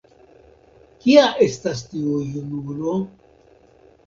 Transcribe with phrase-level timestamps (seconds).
[1.03, 2.97] Kia estas tiu junulo?